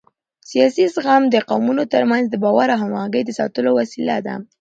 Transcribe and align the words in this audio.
سیاسي 0.49 0.83
زغم 0.93 1.23
د 1.29 1.35
قومونو 1.49 1.83
ترمنځ 1.93 2.25
د 2.29 2.35
باور 2.43 2.67
او 2.73 2.79
همغږۍ 2.83 3.21
د 3.25 3.31
ساتلو 3.39 3.69
وسیله 3.79 4.15
ده 4.25 4.35